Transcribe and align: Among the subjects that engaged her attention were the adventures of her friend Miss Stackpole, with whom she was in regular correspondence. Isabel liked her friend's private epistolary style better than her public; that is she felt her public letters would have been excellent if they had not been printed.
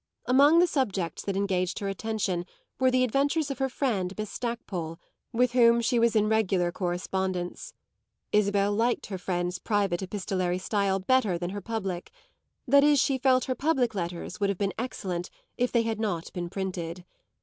Among 0.25 0.57
the 0.57 0.65
subjects 0.65 1.21
that 1.25 1.35
engaged 1.37 1.77
her 1.77 1.87
attention 1.87 2.47
were 2.79 2.89
the 2.89 3.03
adventures 3.03 3.51
of 3.51 3.59
her 3.59 3.69
friend 3.69 4.11
Miss 4.17 4.31
Stackpole, 4.31 4.97
with 5.31 5.51
whom 5.51 5.79
she 5.79 5.99
was 5.99 6.15
in 6.15 6.27
regular 6.27 6.71
correspondence. 6.71 7.75
Isabel 8.31 8.73
liked 8.73 9.05
her 9.05 9.19
friend's 9.19 9.59
private 9.59 10.01
epistolary 10.01 10.57
style 10.57 10.97
better 10.97 11.37
than 11.37 11.51
her 11.51 11.61
public; 11.61 12.09
that 12.67 12.83
is 12.83 12.99
she 12.99 13.19
felt 13.19 13.45
her 13.45 13.53
public 13.53 13.93
letters 13.93 14.39
would 14.39 14.49
have 14.49 14.57
been 14.57 14.73
excellent 14.79 15.29
if 15.55 15.71
they 15.71 15.83
had 15.83 15.99
not 15.99 16.33
been 16.33 16.49
printed. 16.49 17.05